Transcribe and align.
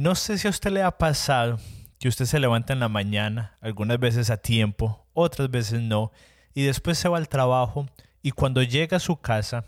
No 0.00 0.14
sé 0.14 0.38
si 0.38 0.46
a 0.46 0.50
usted 0.50 0.70
le 0.70 0.82
ha 0.82 0.96
pasado 0.96 1.58
que 1.98 2.08
usted 2.08 2.24
se 2.24 2.40
levanta 2.40 2.72
en 2.72 2.80
la 2.80 2.88
mañana, 2.88 3.58
algunas 3.60 4.00
veces 4.00 4.30
a 4.30 4.38
tiempo, 4.38 5.06
otras 5.12 5.50
veces 5.50 5.82
no, 5.82 6.10
y 6.54 6.62
después 6.62 6.96
se 6.96 7.10
va 7.10 7.18
al 7.18 7.28
trabajo 7.28 7.86
y 8.22 8.30
cuando 8.30 8.62
llega 8.62 8.96
a 8.96 9.00
su 9.00 9.20
casa, 9.20 9.66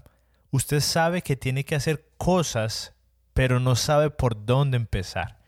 usted 0.51 0.81
sabe 0.81 1.21
que 1.21 1.37
tiene 1.37 1.67
que 1.67 1.75
hacer 1.75 2.09
cosas, 2.17 2.95
pero 3.35 3.61
no 3.61 3.77
sabe 3.77 4.09
por 4.09 4.47
dónde 4.47 4.79
empezar. 4.79 5.39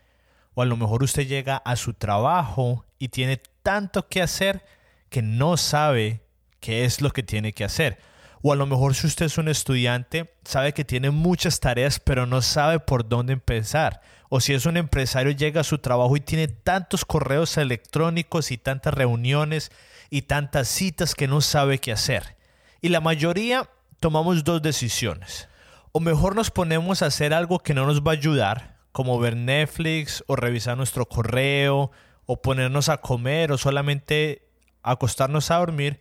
O 0.53 0.61
a 0.61 0.67
lo 0.67 0.77
mejor 0.77 1.03
usted 1.03 1.27
llega 1.27 1.57
a 1.57 1.77
su 1.77 1.95
trabajo 1.95 2.85
y 2.99 3.09
tiene 3.09 3.41
tanto 3.63 4.07
que 4.11 4.21
hacer 4.21 4.67
que 5.09 5.23
no 5.23 5.57
sabe 5.57 6.21
qué 6.61 6.85
es 6.85 7.01
lo 7.01 7.11
que 7.11 7.23
tiene 7.23 7.55
que 7.55 7.65
hacer. 7.65 7.99
O 8.43 8.53
a 8.53 8.57
lo 8.57 8.67
mejor 8.67 8.95
si 8.95 9.07
usted 9.07 9.25
es 9.25 9.39
un 9.39 9.49
estudiante, 9.49 10.35
sabe 10.45 10.75
que 10.75 10.85
tiene 10.85 11.11
muchas 11.11 11.59
tareas, 11.59 11.99
pero 12.01 12.27
no 12.27 12.43
sabe 12.43 12.81
por 12.81 13.09
dónde 13.09 13.33
empezar. 13.33 14.03
O 14.37 14.41
si 14.41 14.53
es 14.53 14.67
un 14.67 14.77
empresario, 14.77 15.31
llega 15.31 15.61
a 15.61 15.63
su 15.63 15.79
trabajo 15.79 16.17
y 16.17 16.21
tiene 16.21 16.49
tantos 16.49 17.05
correos 17.05 17.57
electrónicos 17.57 18.51
y 18.51 18.59
tantas 18.59 18.93
reuniones 18.93 19.71
y 20.11 20.23
tantas 20.23 20.67
citas 20.67 21.15
que 21.15 21.29
no 21.29 21.41
sabe 21.41 21.79
qué 21.79 21.93
hacer. 21.93 22.37
Y 22.81 22.89
la 22.89 23.01
mayoría 23.01 23.71
tomamos 24.01 24.43
dos 24.43 24.61
decisiones. 24.61 25.49
O 25.93 26.01
mejor 26.01 26.35
nos 26.35 26.51
ponemos 26.51 27.01
a 27.01 27.07
hacer 27.07 27.33
algo 27.33 27.61
que 27.61 27.75
no 27.75 27.87
nos 27.87 28.01
va 28.01 28.11
a 28.11 28.15
ayudar, 28.17 28.79
como 28.91 29.21
ver 29.21 29.37
Netflix 29.37 30.25
o 30.27 30.35
revisar 30.35 30.77
nuestro 30.77 31.07
correo 31.07 31.93
o 32.27 32.43
ponernos 32.43 32.89
a 32.89 32.97
comer 32.97 33.53
o 33.53 33.57
solamente 33.57 34.49
acostarnos 34.83 35.53
a 35.53 35.59
dormir. 35.59 36.01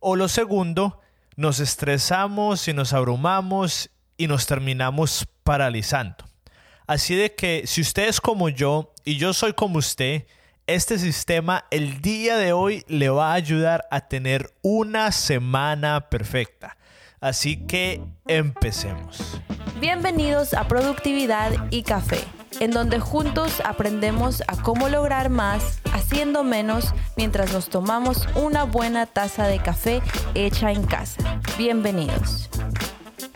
O 0.00 0.16
lo 0.16 0.26
segundo, 0.26 0.98
nos 1.36 1.60
estresamos 1.60 2.66
y 2.66 2.72
nos 2.72 2.92
abrumamos 2.94 3.90
y 4.16 4.26
nos 4.26 4.46
terminamos 4.46 5.28
paralizando. 5.44 6.29
Así 6.90 7.14
de 7.14 7.32
que 7.32 7.68
si 7.68 7.82
usted 7.82 8.08
es 8.08 8.20
como 8.20 8.48
yo 8.48 8.92
y 9.04 9.16
yo 9.16 9.32
soy 9.32 9.52
como 9.52 9.78
usted, 9.78 10.26
este 10.66 10.98
sistema 10.98 11.64
el 11.70 12.00
día 12.00 12.36
de 12.36 12.52
hoy 12.52 12.84
le 12.88 13.10
va 13.10 13.30
a 13.30 13.34
ayudar 13.34 13.86
a 13.92 14.08
tener 14.08 14.52
una 14.60 15.12
semana 15.12 16.08
perfecta. 16.10 16.76
Así 17.20 17.58
que 17.58 18.02
empecemos. 18.26 19.40
Bienvenidos 19.78 20.52
a 20.52 20.66
Productividad 20.66 21.52
y 21.70 21.84
Café, 21.84 22.24
en 22.58 22.72
donde 22.72 22.98
juntos 22.98 23.62
aprendemos 23.64 24.42
a 24.48 24.60
cómo 24.60 24.88
lograr 24.88 25.30
más 25.30 25.78
haciendo 25.92 26.42
menos 26.42 26.92
mientras 27.16 27.52
nos 27.52 27.68
tomamos 27.68 28.26
una 28.34 28.64
buena 28.64 29.06
taza 29.06 29.46
de 29.46 29.60
café 29.60 30.02
hecha 30.34 30.72
en 30.72 30.82
casa. 30.82 31.40
Bienvenidos. 31.56 32.50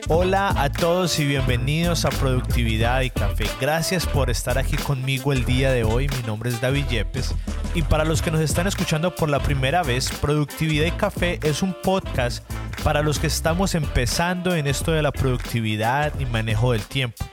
Hola 0.09 0.53
a 0.63 0.71
todos 0.71 1.19
y 1.19 1.25
bienvenidos 1.25 2.05
a 2.05 2.11
Productividad 2.11 3.01
y 3.01 3.09
Café. 3.09 3.47
Gracias 3.59 4.05
por 4.05 4.29
estar 4.29 4.59
aquí 4.59 4.77
conmigo 4.77 5.33
el 5.33 5.47
día 5.47 5.73
de 5.73 5.83
hoy. 5.83 6.09
Mi 6.09 6.23
nombre 6.27 6.51
es 6.51 6.61
David 6.61 6.85
Yepes 6.91 7.35
y 7.75 7.81
para 7.81 8.05
los 8.05 8.21
que 8.21 8.31
nos 8.31 8.43
están 8.43 8.67
escuchando 8.67 9.15
por 9.15 9.31
la 9.31 9.41
primera 9.41 9.83
vez, 9.83 10.11
Productividad 10.21 10.85
y 10.85 10.91
Café 10.91 11.41
es 11.43 11.63
un 11.63 11.75
podcast 11.83 12.45
para 12.83 13.01
los 13.01 13.19
que 13.19 13.29
estamos 13.29 13.75
empezando 13.75 14.55
en 14.55 14.67
esto 14.67 14.93
de 14.93 15.01
la 15.01 15.11
productividad 15.11 16.13
y 16.21 16.27
manejo 16.27 16.73
del 16.73 16.83
tiempo. 16.83 17.25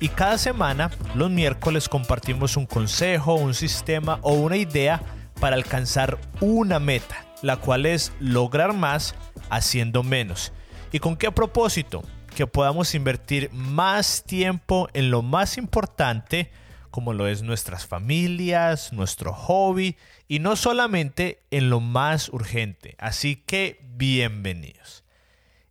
Y 0.00 0.08
cada 0.08 0.38
semana, 0.38 0.90
los 1.14 1.30
miércoles, 1.30 1.90
compartimos 1.90 2.56
un 2.56 2.64
consejo, 2.64 3.34
un 3.34 3.52
sistema 3.52 4.18
o 4.22 4.32
una 4.32 4.56
idea 4.56 5.02
para 5.40 5.56
alcanzar 5.56 6.18
una 6.40 6.78
meta, 6.78 7.26
la 7.42 7.58
cual 7.58 7.84
es 7.84 8.12
lograr 8.18 8.72
más 8.72 9.14
haciendo 9.50 10.02
menos. 10.02 10.52
¿Y 10.90 11.00
con 11.00 11.16
qué 11.16 11.30
propósito? 11.32 12.02
Que 12.34 12.48
podamos 12.48 12.96
invertir 12.96 13.48
más 13.52 14.24
tiempo 14.24 14.88
en 14.92 15.12
lo 15.12 15.22
más 15.22 15.56
importante, 15.56 16.50
como 16.90 17.12
lo 17.12 17.28
es 17.28 17.42
nuestras 17.42 17.86
familias, 17.86 18.92
nuestro 18.92 19.32
hobby, 19.32 19.96
y 20.26 20.40
no 20.40 20.56
solamente 20.56 21.44
en 21.52 21.70
lo 21.70 21.78
más 21.78 22.28
urgente. 22.30 22.96
Así 22.98 23.36
que 23.36 23.78
bienvenidos. 23.82 25.04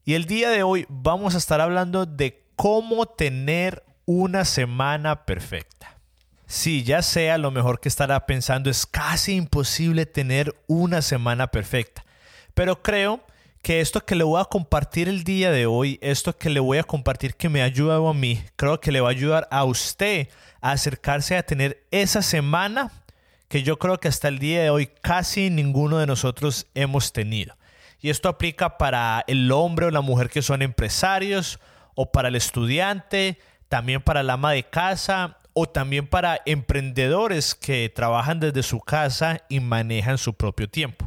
Y 0.05 0.13
el 0.13 0.23
día 0.25 0.49
de 0.51 0.63
hoy 0.63 0.85
vamos 0.87 1.35
a 1.35 1.37
estar 1.37 1.59
hablando 1.59 2.05
de 2.05 2.45
cómo 2.55 3.07
tener 3.07 3.83
una 4.05 4.45
semana 4.45 5.25
perfecta. 5.25 5.97
Sí, 6.45 6.83
ya 6.83 7.01
sea 7.01 7.37
lo 7.37 7.51
mejor 7.51 7.81
que 7.81 7.89
estará 7.89 8.25
pensando, 8.25 8.69
es 8.69 8.85
casi 8.85 9.35
imposible 9.35 10.05
tener 10.05 10.55
una 10.67 11.01
semana 11.01 11.47
perfecta. 11.47 12.05
Pero 12.53 12.81
creo 12.81 13.21
que 13.63 13.79
esto 13.79 14.05
que 14.05 14.15
le 14.15 14.25
voy 14.25 14.41
a 14.41 14.45
compartir 14.45 15.07
el 15.07 15.23
día 15.23 15.49
de 15.49 15.65
hoy, 15.65 15.97
esto 16.01 16.37
que 16.37 16.49
le 16.49 16.59
voy 16.59 16.79
a 16.79 16.83
compartir 16.83 17.35
que 17.35 17.47
me 17.47 17.61
ha 17.61 17.65
ayudado 17.65 18.09
a 18.09 18.13
mí, 18.13 18.43
creo 18.57 18.81
que 18.81 18.91
le 18.91 18.99
va 18.99 19.07
a 19.07 19.11
ayudar 19.11 19.47
a 19.49 19.63
usted 19.63 20.27
a 20.59 20.73
acercarse 20.73 21.37
a 21.37 21.43
tener 21.43 21.81
esa 21.89 22.21
semana 22.21 22.91
que 23.47 23.63
yo 23.63 23.79
creo 23.79 24.01
que 24.01 24.09
hasta 24.09 24.27
el 24.27 24.37
día 24.37 24.61
de 24.63 24.69
hoy 24.69 24.87
casi 25.01 25.49
ninguno 25.49 25.97
de 25.97 26.07
nosotros 26.07 26.67
hemos 26.75 27.13
tenido. 27.13 27.55
Y 28.01 28.09
esto 28.09 28.27
aplica 28.27 28.77
para 28.77 29.23
el 29.27 29.49
hombre 29.53 29.85
o 29.85 29.91
la 29.91 30.01
mujer 30.01 30.29
que 30.29 30.41
son 30.41 30.61
empresarios, 30.61 31.57
o 31.95 32.11
para 32.11 32.27
el 32.27 32.35
estudiante, 32.35 33.39
también 33.69 34.01
para 34.01 34.21
el 34.21 34.29
ama 34.29 34.51
de 34.51 34.63
casa, 34.63 35.37
o 35.53 35.69
también 35.69 36.07
para 36.07 36.41
emprendedores 36.45 37.55
que 37.55 37.89
trabajan 37.95 38.41
desde 38.41 38.61
su 38.61 38.81
casa 38.81 39.41
y 39.47 39.61
manejan 39.61 40.17
su 40.17 40.33
propio 40.33 40.67
tiempo. 40.67 41.02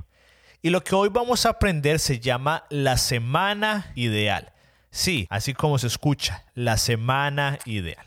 Y 0.66 0.70
lo 0.70 0.82
que 0.82 0.96
hoy 0.96 1.10
vamos 1.10 1.46
a 1.46 1.50
aprender 1.50 2.00
se 2.00 2.18
llama 2.18 2.64
la 2.70 2.96
semana 2.96 3.92
ideal. 3.94 4.52
Sí, 4.90 5.28
así 5.30 5.54
como 5.54 5.78
se 5.78 5.86
escucha, 5.86 6.42
la 6.54 6.76
semana 6.76 7.60
ideal. 7.66 8.04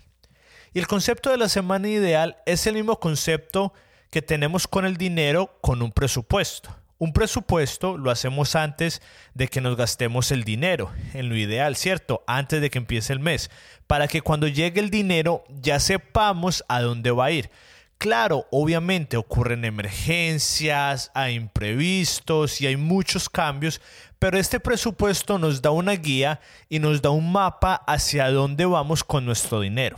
Y 0.73 0.79
el 0.79 0.85
concepto 0.85 1.29
de 1.29 1.37
la 1.37 1.47
semana 1.47 1.87
ideal 1.87 2.35
es 2.45 2.67
el 2.67 2.75
mismo 2.75 2.99
concepto 2.99 3.71
que 4.09 4.21
tenemos 4.21 4.67
con 4.67 4.85
el 4.85 4.97
dinero 4.97 5.57
con 5.61 5.81
un 5.81 5.93
presupuesto. 5.93 6.75
Un 6.97 7.13
presupuesto 7.13 7.97
lo 7.97 8.11
hacemos 8.11 8.57
antes 8.57 9.01
de 9.33 9.47
que 9.47 9.61
nos 9.61 9.77
gastemos 9.77 10.29
el 10.33 10.43
dinero, 10.43 10.91
en 11.13 11.29
lo 11.29 11.37
ideal, 11.37 11.77
¿cierto? 11.77 12.25
Antes 12.27 12.59
de 12.59 12.69
que 12.69 12.79
empiece 12.79 13.13
el 13.13 13.21
mes, 13.21 13.49
para 13.87 14.09
que 14.09 14.19
cuando 14.19 14.49
llegue 14.49 14.81
el 14.81 14.89
dinero 14.89 15.45
ya 15.47 15.79
sepamos 15.79 16.65
a 16.67 16.81
dónde 16.81 17.11
va 17.11 17.27
a 17.27 17.31
ir. 17.31 17.49
Claro, 17.99 18.47
obviamente 18.49 19.17
ocurren 19.17 19.65
emergencias, 19.65 21.11
hay 21.13 21.35
imprevistos 21.35 22.61
y 22.61 22.67
hay 22.67 22.77
muchos 22.77 23.27
cambios, 23.27 23.81
pero 24.19 24.39
este 24.39 24.61
presupuesto 24.61 25.37
nos 25.37 25.61
da 25.61 25.71
una 25.71 25.91
guía 25.91 26.39
y 26.69 26.79
nos 26.79 27.01
da 27.01 27.09
un 27.09 27.29
mapa 27.29 27.75
hacia 27.75 28.31
dónde 28.31 28.65
vamos 28.65 29.03
con 29.03 29.25
nuestro 29.25 29.59
dinero. 29.59 29.97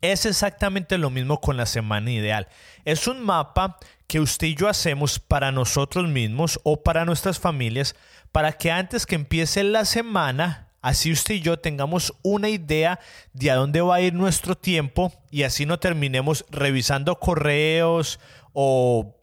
Es 0.00 0.26
exactamente 0.26 0.98
lo 0.98 1.08
mismo 1.08 1.40
con 1.40 1.56
la 1.56 1.66
semana 1.66 2.10
ideal. 2.10 2.48
Es 2.84 3.06
un 3.06 3.22
mapa 3.22 3.78
que 4.08 4.18
usted 4.18 4.48
y 4.48 4.56
yo 4.56 4.68
hacemos 4.68 5.20
para 5.20 5.52
nosotros 5.52 6.08
mismos 6.08 6.58
o 6.64 6.82
para 6.82 7.04
nuestras 7.04 7.38
familias 7.38 7.94
para 8.32 8.50
que 8.50 8.72
antes 8.72 9.06
que 9.06 9.14
empiece 9.14 9.62
la 9.62 9.84
semana, 9.84 10.63
así 10.84 11.10
usted 11.10 11.36
y 11.36 11.40
yo 11.40 11.58
tengamos 11.58 12.12
una 12.22 12.50
idea 12.50 13.00
de 13.32 13.50
a 13.50 13.54
dónde 13.54 13.80
va 13.80 13.94
a 13.94 14.00
ir 14.02 14.12
nuestro 14.12 14.54
tiempo 14.54 15.10
y 15.30 15.44
así 15.44 15.64
no 15.64 15.78
terminemos 15.78 16.44
revisando 16.50 17.18
correos 17.18 18.20
o 18.52 19.16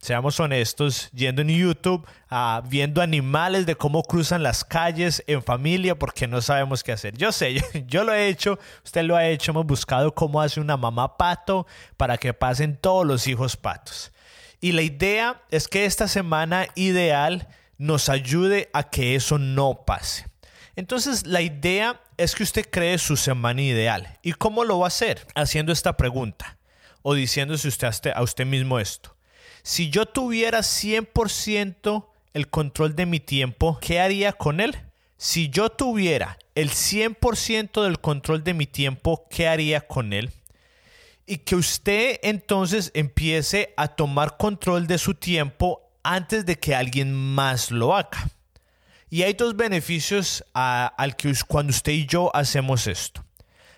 seamos 0.00 0.40
honestos, 0.40 1.08
yendo 1.12 1.42
en 1.42 1.50
YouTube, 1.50 2.04
a 2.28 2.62
viendo 2.68 3.00
animales 3.00 3.64
de 3.64 3.76
cómo 3.76 4.02
cruzan 4.02 4.42
las 4.42 4.64
calles 4.64 5.22
en 5.28 5.40
familia 5.40 5.96
porque 5.96 6.26
no 6.26 6.42
sabemos 6.42 6.82
qué 6.82 6.90
hacer. 6.90 7.16
Yo 7.16 7.30
sé, 7.30 7.62
yo, 7.86 8.02
lo 8.02 8.12
he 8.12 8.26
hecho, 8.26 8.58
usted 8.84 9.04
lo 9.04 9.14
ha 9.14 9.28
hecho, 9.28 9.52
hemos 9.52 9.66
buscado 9.66 10.12
cómo 10.12 10.40
hace 10.40 10.58
una 10.58 10.76
mamá 10.76 11.16
pato 11.16 11.64
para 11.96 12.18
que 12.18 12.34
pasen 12.34 12.76
todos 12.76 13.06
los 13.06 13.28
hijos 13.28 13.56
patos. 13.56 14.10
Y 14.60 14.72
la 14.72 14.82
idea 14.82 15.42
es 15.52 15.68
que 15.68 15.84
esta 15.84 16.08
semana 16.08 16.66
ideal 16.74 17.46
nos 17.78 18.08
ayude 18.08 18.68
a 18.72 18.90
que 18.90 19.14
eso 19.14 19.38
no 19.38 19.84
pase. 19.86 20.26
Entonces 20.76 21.26
la 21.26 21.40
idea 21.40 22.00
es 22.16 22.34
que 22.34 22.42
usted 22.42 22.68
cree 22.70 22.98
su 22.98 23.16
semana 23.16 23.62
ideal. 23.62 24.18
¿Y 24.22 24.32
cómo 24.32 24.64
lo 24.64 24.78
va 24.78 24.86
a 24.86 24.88
hacer? 24.88 25.26
Haciendo 25.34 25.72
esta 25.72 25.96
pregunta 25.96 26.58
o 27.02 27.14
diciéndose 27.14 27.68
usted 27.68 28.12
a 28.14 28.22
usted 28.22 28.46
mismo 28.46 28.78
esto. 28.78 29.14
Si 29.62 29.90
yo 29.90 30.06
tuviera 30.06 30.60
100% 30.60 32.06
el 32.34 32.48
control 32.48 32.96
de 32.96 33.06
mi 33.06 33.20
tiempo, 33.20 33.78
¿qué 33.80 34.00
haría 34.00 34.32
con 34.32 34.60
él? 34.60 34.76
Si 35.16 35.48
yo 35.48 35.70
tuviera 35.70 36.38
el 36.54 36.70
100% 36.70 37.82
del 37.82 38.00
control 38.00 38.44
de 38.44 38.54
mi 38.54 38.66
tiempo, 38.66 39.26
¿qué 39.30 39.48
haría 39.48 39.86
con 39.86 40.12
él? 40.12 40.32
Y 41.26 41.38
que 41.38 41.56
usted 41.56 42.18
entonces 42.22 42.90
empiece 42.94 43.72
a 43.76 43.88
tomar 43.88 44.36
control 44.36 44.86
de 44.86 44.98
su 44.98 45.14
tiempo 45.14 45.80
antes 46.02 46.44
de 46.44 46.58
que 46.58 46.74
alguien 46.74 47.14
más 47.14 47.70
lo 47.70 47.96
haga. 47.96 48.28
Y 49.14 49.22
hay 49.22 49.34
dos 49.34 49.54
beneficios 49.54 50.44
al 50.54 51.14
que 51.14 51.32
cuando 51.46 51.70
usted 51.70 51.92
y 51.92 52.04
yo 52.04 52.34
hacemos 52.34 52.88
esto. 52.88 53.24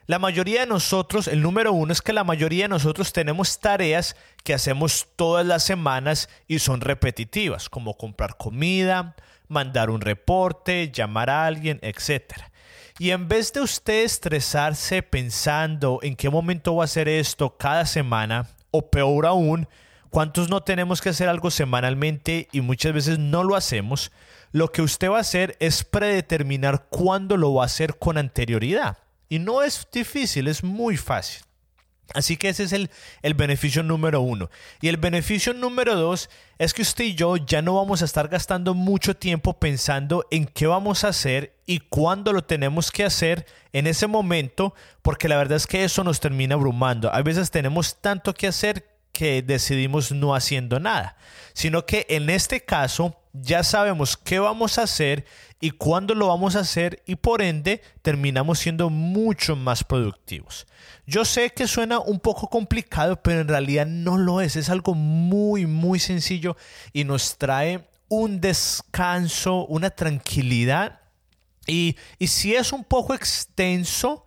La 0.07 0.19
mayoría 0.19 0.61
de 0.61 0.67
nosotros, 0.67 1.29
el 1.29 1.43
número 1.43 1.75
uno 1.75 1.93
es 1.93 2.01
que 2.01 2.15
la 2.15 2.25
mayoría 2.25 2.65
de 2.65 2.69
nosotros 2.71 3.13
tenemos 3.13 3.61
tareas 3.61 4.17
que 4.45 4.55
hacemos 4.55 5.09
todas 5.15 5.45
las 5.45 5.63
semanas 5.63 6.31
y 6.49 6.59
son 6.59 6.81
repetitivas, 6.81 7.69
como 7.69 7.99
comprar 7.99 8.39
comida, 8.39 9.15
mandar 9.47 9.91
un 9.91 10.01
reporte, 10.01 10.91
llamar 10.91 11.29
a 11.29 11.45
alguien, 11.45 11.81
etc. 11.83 12.33
Y 12.99 13.11
en 13.11 13.29
vez 13.29 13.53
de 13.53 13.61
usted 13.61 14.05
estresarse 14.05 15.03
pensando 15.03 15.99
en 16.01 16.17
qué 16.17 16.31
momento 16.31 16.77
va 16.77 16.85
a 16.85 16.87
hacer 16.87 17.11
esto 17.11 17.59
cada 17.59 17.85
semana, 17.85 18.49
o 18.71 18.91
peor 18.91 19.27
aún, 19.27 19.69
cuántos 20.17 20.49
no 20.49 20.63
tenemos 20.63 21.03
que 21.03 21.11
hacer 21.11 21.29
algo 21.29 21.51
semanalmente 21.51 22.49
y 22.51 22.63
muchas 22.63 22.95
veces 22.95 23.19
no 23.19 23.45
lo 23.45 23.55
hacemos, 23.55 24.13
lo 24.51 24.73
que 24.73 24.81
usted 24.81 25.11
va 25.11 25.19
a 25.19 25.21
hacer 25.21 25.59
es 25.61 25.85
predeterminar 25.85 26.87
cuándo 26.89 27.37
lo 27.37 27.53
va 27.53 27.65
a 27.65 27.67
hacer 27.67 27.99
con 27.99 28.17
anterioridad. 28.17 28.97
Y 29.29 29.41
no 29.41 29.63
es 29.63 29.87
difícil, 29.93 30.49
es 30.49 30.65
muy 30.65 30.97
fácil. 30.97 31.43
Así 32.15 32.39
que 32.39 32.49
ese 32.49 32.63
es 32.63 32.73
el, 32.73 32.89
el, 33.21 33.35
beneficio 33.35 33.83
número 33.83 34.23
uno. 34.23 34.49
Y 34.81 34.89
el 34.89 34.97
beneficio 34.97 35.53
número 35.53 35.97
dos 35.97 36.31
es 36.57 36.73
que 36.73 36.81
usted 36.81 37.05
y 37.05 37.15
yo 37.15 37.37
ya 37.37 37.61
no 37.61 37.75
vamos 37.75 38.01
a 38.01 38.07
estar 38.07 38.29
gastando 38.29 38.73
mucho 38.73 39.17
tiempo 39.17 39.59
pensando 39.59 40.25
en 40.31 40.47
qué 40.47 40.67
vamos 40.67 41.05
a 41.05 41.09
hacer 41.09 41.59
y 41.67 41.81
cuándo 41.81 42.33
lo 42.33 42.43
tenemos 42.43 42.91
que 42.91 43.05
hacer 43.05 43.45
en 43.75 43.87
ese 43.87 44.07
momento, 44.07 44.75
porque 45.03 45.29
la 45.29 45.37
verdad 45.37 45.57
es 45.57 45.67
que 45.67 45.85
eso 45.85 46.05
nos 46.05 46.21
termina 46.21 46.55
abrumando. 46.55 47.13
A 47.13 47.21
veces 47.21 47.51
tenemos 47.51 48.01
tanto 48.01 48.33
que 48.33 48.47
hacer 48.47 48.96
que 49.13 49.43
decidimos 49.43 50.13
no 50.13 50.35
haciendo 50.35 50.79
nada, 50.79 51.17
sino 51.53 51.87
que 51.87 52.07
en 52.09 52.29
este 52.31 52.65
caso 52.65 53.17
ya 53.33 53.63
sabemos 53.63 54.17
qué 54.17 54.39
vamos 54.39 54.79
a 54.79 54.83
hacer 54.83 55.25
y 55.61 55.71
cuándo 55.71 56.15
lo 56.15 56.29
vamos 56.29 56.55
a 56.55 56.61
hacer 56.61 57.03
y 57.07 57.17
por 57.17 57.41
ende 57.41 57.81
terminamos 58.03 58.59
siendo 58.59 58.91
mucho 58.91 59.57
más 59.57 59.85
productivos. 59.85 60.67
Yo 61.07 61.25
sé 61.25 61.51
que 61.51 61.67
suena 61.67 61.99
un 61.99 62.21
poco 62.21 62.49
complicado, 62.49 63.23
pero 63.23 63.41
en 63.41 63.49
realidad 63.49 63.87
no 63.87 64.19
lo 64.19 64.41
es. 64.41 64.57
Es 64.57 64.69
algo 64.69 64.95
muy, 64.95 65.67
muy 65.67 65.99
sencillo 65.99 66.57
y 66.93 67.05
nos 67.05 67.39
trae 67.39 67.89
un 68.09 68.41
descanso, 68.41 69.67
una 69.67 69.91
tranquilidad. 69.91 71.01
Y, 71.67 71.97
y 72.19 72.27
si 72.27 72.55
es 72.55 72.73
un 72.73 72.85
poco 72.85 73.15
extenso, 73.15 74.26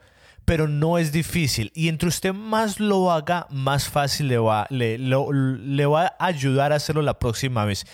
pero 0.50 0.68
no 0.68 0.98
es 0.98 1.12
difícil. 1.12 1.72
Y 1.76 1.90
entre 1.90 2.10
usted 2.10 2.34
más 2.34 2.80
lo 2.80 3.12
haga, 3.12 3.46
más 3.52 3.88
fácil 3.88 4.30
le 4.30 4.40
va, 4.40 4.66
le, 4.72 4.98
le 4.98 5.86
va 5.86 6.16
a 6.18 6.26
ayudar 6.26 6.74
a 6.74 6.78
hacerlo 6.78 7.04
la 7.04 7.20
próxima 7.20 7.66
vez. 7.66 7.86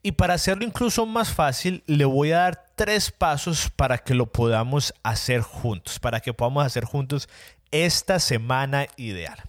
Y 0.00 0.12
para 0.12 0.34
hacerlo 0.34 0.64
incluso 0.64 1.06
más 1.06 1.30
fácil, 1.32 1.82
le 1.88 2.04
voy 2.04 2.30
a 2.30 2.38
dar 2.38 2.66
tres 2.76 3.10
pasos 3.10 3.68
para 3.74 3.98
que 3.98 4.14
lo 4.14 4.30
podamos 4.30 4.94
hacer 5.02 5.40
juntos, 5.40 5.98
para 5.98 6.20
que 6.20 6.32
podamos 6.32 6.64
hacer 6.64 6.84
juntos 6.84 7.28
esta 7.72 8.20
semana 8.20 8.86
ideal. 8.96 9.42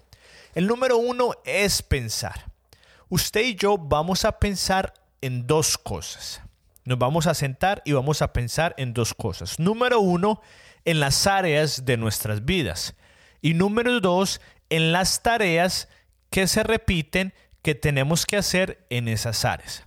El 0.56 0.66
número 0.66 0.98
uno 0.98 1.34
es 1.46 1.84
pensar. 1.84 2.52
Usted 3.10 3.42
y 3.42 3.54
yo 3.54 3.78
vamos 3.78 4.26
a 4.26 4.40
pensar 4.40 4.92
en 5.22 5.46
dos 5.46 5.78
cosas. 5.78 6.42
Nos 6.84 6.98
vamos 6.98 7.28
a 7.28 7.36
sentar 7.36 7.84
y 7.86 7.92
vamos 7.92 8.24
a 8.24 8.34
pensar 8.34 8.74
en 8.80 8.92
dos 8.96 9.14
cosas. 9.14 9.60
Número 9.60 10.00
uno, 10.00 10.42
en 10.86 11.00
las 11.00 11.28
áreas 11.28 11.86
de 11.86 11.98
nuestras 11.98 12.46
vidas. 12.46 12.96
Y 13.42 13.54
número 13.54 14.00
dos, 14.00 14.42
en 14.70 14.92
las 14.92 15.22
tareas 15.22 15.90
que 16.30 16.48
se 16.48 16.64
repiten 16.64 17.34
que 17.62 17.76
tenemos 17.76 18.26
que 18.26 18.38
hacer 18.38 18.86
en 18.90 19.08
esas 19.08 19.44
áreas. 19.46 19.84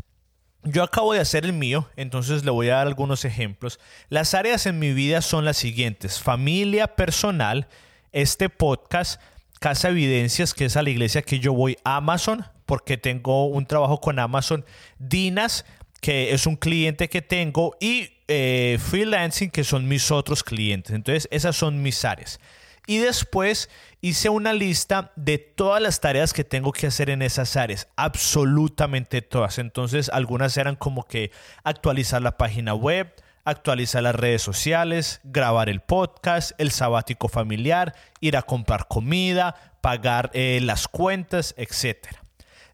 Yo 0.64 0.82
acabo 0.82 1.12
de 1.12 1.20
hacer 1.20 1.44
el 1.44 1.52
mío, 1.52 1.88
entonces 1.96 2.44
le 2.44 2.50
voy 2.50 2.68
a 2.68 2.76
dar 2.76 2.86
algunos 2.88 3.24
ejemplos. 3.24 3.78
Las 4.08 4.34
áreas 4.34 4.66
en 4.66 4.78
mi 4.78 4.92
vida 4.92 5.22
son 5.22 5.44
las 5.44 5.56
siguientes. 5.56 6.20
Familia 6.20 6.96
personal, 6.96 7.68
este 8.12 8.48
podcast, 8.48 9.20
Casa 9.60 9.90
Evidencias, 9.90 10.54
que 10.54 10.64
es 10.64 10.76
a 10.76 10.82
la 10.82 10.90
iglesia 10.90 11.22
que 11.22 11.38
yo 11.38 11.52
voy, 11.52 11.76
Amazon, 11.84 12.44
porque 12.66 12.96
tengo 12.98 13.46
un 13.46 13.66
trabajo 13.66 14.00
con 14.00 14.18
Amazon, 14.18 14.64
Dinas, 14.98 15.64
que 16.00 16.32
es 16.34 16.46
un 16.46 16.56
cliente 16.56 17.08
que 17.08 17.22
tengo, 17.22 17.76
y 17.80 18.17
eh, 18.28 18.78
freelancing, 18.80 19.50
que 19.50 19.64
son 19.64 19.88
mis 19.88 20.10
otros 20.10 20.44
clientes. 20.44 20.94
Entonces, 20.94 21.28
esas 21.30 21.56
son 21.56 21.82
mis 21.82 22.04
áreas. 22.04 22.38
Y 22.86 22.98
después 22.98 23.68
hice 24.00 24.30
una 24.30 24.54
lista 24.54 25.12
de 25.14 25.36
todas 25.36 25.82
las 25.82 26.00
tareas 26.00 26.32
que 26.32 26.44
tengo 26.44 26.72
que 26.72 26.86
hacer 26.86 27.10
en 27.10 27.20
esas 27.20 27.56
áreas, 27.56 27.88
absolutamente 27.96 29.20
todas. 29.20 29.58
Entonces, 29.58 30.08
algunas 30.10 30.56
eran 30.56 30.74
como 30.74 31.04
que 31.04 31.30
actualizar 31.64 32.22
la 32.22 32.38
página 32.38 32.74
web, 32.74 33.12
actualizar 33.44 34.02
las 34.02 34.14
redes 34.14 34.40
sociales, 34.40 35.20
grabar 35.24 35.68
el 35.68 35.80
podcast, 35.80 36.52
el 36.56 36.70
sabático 36.70 37.28
familiar, 37.28 37.94
ir 38.20 38.38
a 38.38 38.42
comprar 38.42 38.88
comida, 38.88 39.54
pagar 39.82 40.30
eh, 40.32 40.60
las 40.62 40.88
cuentas, 40.88 41.54
etc. 41.58 42.06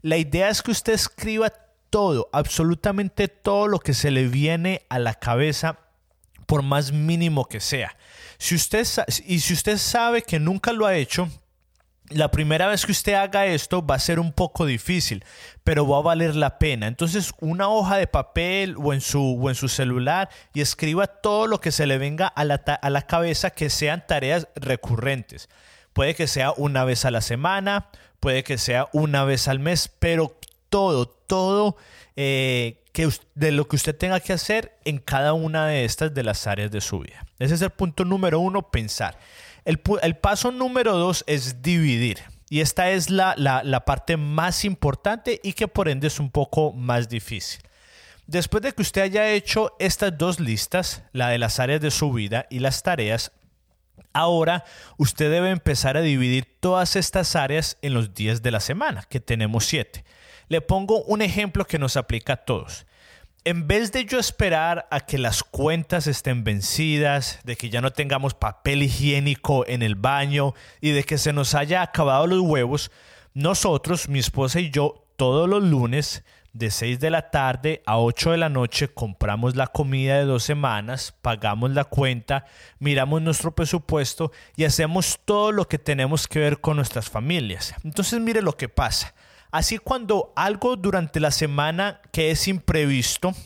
La 0.00 0.16
idea 0.16 0.48
es 0.48 0.62
que 0.62 0.70
usted 0.70 0.92
escriba 0.92 1.50
todo, 1.94 2.28
absolutamente 2.32 3.28
todo 3.28 3.68
lo 3.68 3.78
que 3.78 3.94
se 3.94 4.10
le 4.10 4.26
viene 4.26 4.82
a 4.88 4.98
la 4.98 5.14
cabeza, 5.14 5.78
por 6.44 6.64
más 6.64 6.90
mínimo 6.90 7.44
que 7.44 7.60
sea. 7.60 7.96
Si 8.36 8.56
usted, 8.56 8.84
y 9.24 9.38
si 9.38 9.52
usted 9.52 9.78
sabe 9.78 10.22
que 10.22 10.40
nunca 10.40 10.72
lo 10.72 10.86
ha 10.86 10.96
hecho, 10.96 11.28
la 12.08 12.32
primera 12.32 12.66
vez 12.66 12.84
que 12.84 12.90
usted 12.90 13.14
haga 13.14 13.46
esto 13.46 13.86
va 13.86 13.94
a 13.94 14.00
ser 14.00 14.18
un 14.18 14.32
poco 14.32 14.66
difícil, 14.66 15.24
pero 15.62 15.86
va 15.86 15.98
a 15.98 16.02
valer 16.02 16.34
la 16.34 16.58
pena. 16.58 16.88
Entonces, 16.88 17.32
una 17.38 17.68
hoja 17.68 17.96
de 17.96 18.08
papel 18.08 18.74
o 18.76 18.92
en 18.92 19.00
su, 19.00 19.40
o 19.40 19.48
en 19.48 19.54
su 19.54 19.68
celular 19.68 20.30
y 20.52 20.62
escriba 20.62 21.06
todo 21.06 21.46
lo 21.46 21.60
que 21.60 21.70
se 21.70 21.86
le 21.86 21.98
venga 21.98 22.26
a 22.26 22.42
la, 22.44 22.56
a 22.56 22.90
la 22.90 23.02
cabeza 23.02 23.50
que 23.50 23.70
sean 23.70 24.04
tareas 24.04 24.48
recurrentes. 24.56 25.48
Puede 25.92 26.16
que 26.16 26.26
sea 26.26 26.54
una 26.56 26.82
vez 26.82 27.04
a 27.04 27.12
la 27.12 27.20
semana, 27.20 27.88
puede 28.18 28.42
que 28.42 28.58
sea 28.58 28.88
una 28.92 29.22
vez 29.22 29.46
al 29.46 29.60
mes, 29.60 29.92
pero 30.00 30.36
todo, 30.74 31.06
todo 31.06 31.76
eh, 32.16 32.82
de 33.36 33.52
lo 33.52 33.68
que 33.68 33.76
usted 33.76 33.96
tenga 33.96 34.18
que 34.18 34.32
hacer 34.32 34.76
en 34.84 34.98
cada 34.98 35.32
una 35.32 35.68
de 35.68 35.84
estas 35.84 36.12
de 36.12 36.24
las 36.24 36.48
áreas 36.48 36.72
de 36.72 36.80
su 36.80 36.98
vida. 36.98 37.24
Ese 37.38 37.54
es 37.54 37.62
el 37.62 37.70
punto 37.70 38.04
número 38.04 38.40
uno, 38.40 38.72
pensar. 38.72 39.16
El, 39.64 39.78
paso 39.78 40.50
número 40.50 40.96
dos 40.96 41.22
es 41.28 41.62
dividir. 41.62 42.18
Y 42.50 42.60
esta 42.60 42.90
es 42.90 43.08
la, 43.08 43.36
la 43.36 43.84
parte 43.84 44.16
más 44.16 44.64
importante 44.64 45.40
y 45.44 45.52
que 45.52 45.68
por 45.68 45.88
ende 45.88 46.08
es 46.08 46.18
un 46.18 46.32
poco 46.32 46.72
más 46.72 47.08
difícil. 47.08 47.62
Después 48.26 48.60
de 48.64 48.72
que 48.72 48.82
usted 48.82 49.02
haya 49.02 49.30
hecho 49.30 49.76
estas 49.78 50.18
dos 50.18 50.40
listas, 50.40 51.04
la 51.12 51.28
de 51.28 51.38
las 51.38 51.60
áreas 51.60 51.80
de 51.80 51.92
su 51.92 52.12
vida 52.12 52.46
y 52.50 52.58
las 52.58 52.82
tareas, 52.82 53.30
Ahora 54.12 54.64
usted 54.96 55.28
debe 55.28 55.50
empezar 55.50 55.96
a 55.96 56.00
dividir 56.00 56.46
todas 56.60 56.94
estas 56.94 57.34
áreas 57.34 57.78
en 57.82 57.94
los 57.94 58.14
días 58.14 58.42
de 58.42 58.52
la 58.52 58.60
semana, 58.60 59.02
que 59.08 59.18
tenemos 59.18 59.66
siete. 59.66 60.04
Le 60.48 60.60
pongo 60.60 61.02
un 61.04 61.22
ejemplo 61.22 61.64
que 61.64 61.78
nos 61.78 61.96
aplica 61.96 62.34
a 62.34 62.44
todos. 62.44 62.86
En 63.46 63.66
vez 63.66 63.92
de 63.92 64.06
yo 64.06 64.18
esperar 64.18 64.88
a 64.90 65.00
que 65.00 65.18
las 65.18 65.42
cuentas 65.42 66.06
estén 66.06 66.44
vencidas, 66.44 67.40
de 67.44 67.56
que 67.56 67.68
ya 67.68 67.82
no 67.82 67.92
tengamos 67.92 68.32
papel 68.32 68.82
higiénico 68.82 69.66
en 69.66 69.82
el 69.82 69.96
baño 69.96 70.54
y 70.80 70.92
de 70.92 71.04
que 71.04 71.18
se 71.18 71.34
nos 71.34 71.54
haya 71.54 71.82
acabado 71.82 72.26
los 72.26 72.40
huevos, 72.40 72.90
nosotros, 73.34 74.08
mi 74.08 74.18
esposa 74.18 74.60
y 74.60 74.70
yo, 74.70 75.04
todos 75.16 75.46
los 75.48 75.62
lunes 75.62 76.24
de 76.54 76.70
6 76.70 77.00
de 77.00 77.10
la 77.10 77.30
tarde 77.30 77.82
a 77.84 77.98
8 77.98 78.30
de 78.30 78.36
la 78.38 78.48
noche 78.48 78.88
compramos 78.88 79.56
la 79.56 79.66
comida 79.66 80.16
de 80.16 80.24
dos 80.24 80.44
semanas, 80.44 81.14
pagamos 81.20 81.72
la 81.72 81.84
cuenta, 81.84 82.46
miramos 82.78 83.20
nuestro 83.20 83.54
presupuesto 83.54 84.32
y 84.56 84.64
hacemos 84.64 85.20
todo 85.24 85.52
lo 85.52 85.68
que 85.68 85.78
tenemos 85.78 86.28
que 86.28 86.38
ver 86.38 86.60
con 86.60 86.76
nuestras 86.76 87.10
familias. 87.10 87.74
Entonces 87.84 88.20
mire 88.20 88.40
lo 88.40 88.56
que 88.56 88.68
pasa. 88.68 89.14
Así 89.54 89.78
cuando 89.78 90.32
algo 90.34 90.74
durante 90.74 91.20
la 91.20 91.30
semana 91.30 92.00
que 92.10 92.32
es 92.32 92.48
imprevisto, 92.48 93.36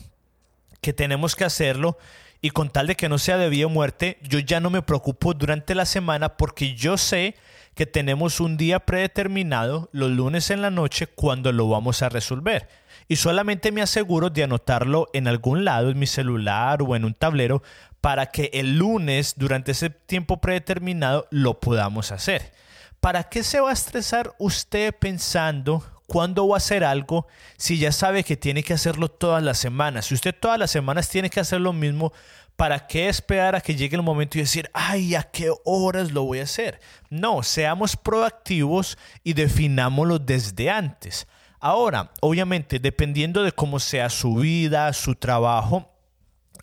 que 0.81 0.91
tenemos 0.91 1.35
que 1.35 1.45
hacerlo, 1.45 1.99
y 2.41 2.49
con 2.49 2.71
tal 2.71 2.87
de 2.87 2.95
que 2.95 3.09
no 3.09 3.19
sea 3.19 3.37
de 3.37 3.47
vida 3.47 3.67
o 3.67 3.69
muerte, 3.69 4.17
yo 4.23 4.39
ya 4.39 4.59
no 4.59 4.71
me 4.71 4.81
preocupo 4.81 5.35
durante 5.35 5.75
la 5.75 5.85
semana 5.85 6.35
porque 6.35 6.73
yo 6.73 6.97
sé 6.97 7.35
que 7.75 7.85
tenemos 7.85 8.39
un 8.39 8.57
día 8.57 8.79
predeterminado, 8.79 9.91
los 9.91 10.09
lunes 10.09 10.49
en 10.49 10.63
la 10.63 10.71
noche, 10.71 11.05
cuando 11.05 11.51
lo 11.51 11.69
vamos 11.69 12.01
a 12.01 12.09
resolver. 12.09 12.67
Y 13.07 13.17
solamente 13.17 13.71
me 13.71 13.83
aseguro 13.83 14.31
de 14.31 14.45
anotarlo 14.45 15.11
en 15.13 15.27
algún 15.27 15.63
lado, 15.63 15.91
en 15.91 15.99
mi 15.99 16.07
celular 16.07 16.81
o 16.81 16.95
en 16.95 17.05
un 17.05 17.13
tablero, 17.13 17.61
para 18.01 18.31
que 18.31 18.49
el 18.53 18.79
lunes, 18.79 19.35
durante 19.37 19.73
ese 19.73 19.91
tiempo 19.91 20.41
predeterminado, 20.41 21.27
lo 21.29 21.59
podamos 21.59 22.11
hacer. 22.11 22.51
¿Para 22.99 23.25
qué 23.25 23.43
se 23.43 23.59
va 23.59 23.69
a 23.69 23.73
estresar 23.73 24.33
usted 24.39 24.95
pensando 24.97 25.98
¿Cuándo 26.09 26.47
va 26.47 26.55
a 26.55 26.57
hacer 26.57 26.83
algo 26.83 27.27
si 27.55 27.77
ya 27.77 27.91
sabe 27.91 28.23
que 28.23 28.35
tiene 28.35 28.63
que 28.63 28.73
hacerlo 28.73 29.09
todas 29.09 29.43
las 29.43 29.59
semanas? 29.59 30.07
Si 30.07 30.15
usted 30.15 30.35
todas 30.37 30.57
las 30.57 30.71
semanas 30.71 31.07
tiene 31.07 31.29
que 31.29 31.39
hacer 31.39 31.61
lo 31.61 31.71
mismo, 31.71 32.11
¿para 32.55 32.87
qué 32.87 33.07
esperar 33.07 33.55
a 33.55 33.61
que 33.61 33.75
llegue 33.75 33.95
el 33.95 34.01
momento 34.01 34.37
y 34.37 34.41
decir, 34.41 34.71
ay, 34.73 35.13
¿a 35.13 35.21
qué 35.21 35.51
horas 35.65 36.11
lo 36.11 36.23
voy 36.23 36.39
a 36.39 36.43
hacer? 36.43 36.79
No, 37.11 37.43
seamos 37.43 37.95
proactivos 37.95 38.97
y 39.23 39.33
definámoslo 39.33 40.17
desde 40.17 40.71
antes. 40.71 41.27
Ahora, 41.59 42.11
obviamente, 42.21 42.79
dependiendo 42.79 43.43
de 43.43 43.51
cómo 43.51 43.79
sea 43.79 44.09
su 44.09 44.33
vida, 44.35 44.91
su 44.93 45.13
trabajo, 45.13 45.93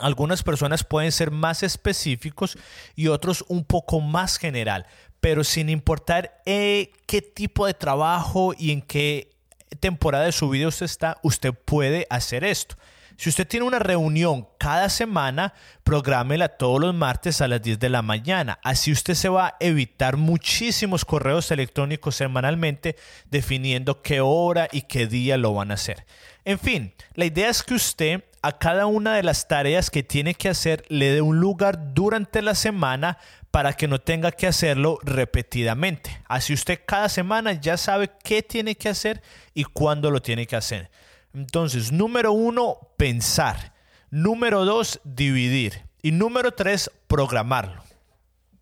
algunas 0.01 0.43
personas 0.43 0.83
pueden 0.83 1.13
ser 1.13 1.31
más 1.31 1.63
específicos 1.63 2.59
y 2.97 3.07
otros 3.07 3.45
un 3.49 3.65
poco 3.65 4.01
más 4.01 4.39
general, 4.39 4.87
pero 5.21 5.45
sin 5.45 5.69
importar 5.69 6.43
eh, 6.47 6.93
qué 7.07 7.23
tipo 7.23 7.65
de 7.67 7.75
trabajo 7.75 8.53
y 8.59 8.73
en 8.73 8.83
qué 8.83 9.36
temporada 9.81 10.25
de 10.25 10.33
su 10.33 10.49
vida 10.49 10.69
usted 10.69 10.87
está, 10.87 11.19
usted 11.23 11.53
puede 11.53 12.07
hacer 12.11 12.45
esto. 12.45 12.77
Si 13.17 13.31
usted 13.31 13.49
tiene 13.49 13.65
una 13.65 13.79
reunión 13.79 14.47
cada 14.59 14.91
semana, 14.91 15.55
prográmela 15.85 16.49
todos 16.49 16.81
los 16.81 16.95
martes 16.95 17.41
a 17.41 17.49
las 17.49 17.63
10 17.63 17.79
de 17.79 17.89
la 17.89 18.03
mañana. 18.03 18.59
Así 18.63 18.93
usted 18.93 19.15
se 19.15 19.31
va 19.31 19.47
a 19.47 19.57
evitar 19.61 20.19
muchísimos 20.19 21.07
correos 21.07 21.51
electrónicos 21.51 22.15
semanalmente 22.15 22.97
definiendo 23.31 24.03
qué 24.03 24.21
hora 24.21 24.69
y 24.71 24.83
qué 24.83 25.07
día 25.07 25.39
lo 25.39 25.55
van 25.55 25.71
a 25.71 25.75
hacer. 25.75 26.05
En 26.45 26.59
fin, 26.59 26.93
la 27.15 27.25
idea 27.25 27.49
es 27.49 27.63
que 27.63 27.75
usted 27.75 28.23
a 28.47 28.59
cada 28.59 28.87
una 28.87 29.17
de 29.17 29.25
las 29.25 29.49
tareas 29.49 29.91
que 29.91 30.05
tiene 30.05 30.35
que 30.35 30.49
hacer 30.49 30.85
le 30.89 31.11
dé 31.11 31.21
un 31.21 31.41
lugar 31.41 31.95
durante 31.95 32.43
la 32.43 32.55
semana 32.55 33.19
para 33.51 33.73
que 33.73 33.89
no 33.89 34.01
tenga 34.01 34.31
que 34.31 34.47
hacerlo 34.47 35.01
repetidamente. 35.03 36.23
Así 36.29 36.55
usted 36.55 36.81
cada 36.87 37.09
semana 37.09 37.55
ya 37.55 37.77
sabe 37.77 38.09
qué 38.23 38.45
tiene 38.45 38.77
que 38.77 38.89
hacer 38.89 39.21
y 39.53 39.65
cuándo 39.65 40.13
lo 40.13 40.23
tiene 40.23 40.47
que 40.47 40.55
hacer. 40.55 40.93
Entonces, 41.35 41.91
número 41.91 42.31
uno, 42.31 42.79
pensar. 42.97 43.73
Número 44.11 44.65
dos, 44.65 45.01
dividir. 45.03 45.83
Y 46.01 46.13
número 46.13 46.53
tres, 46.53 46.89
programarlo. 47.09 47.83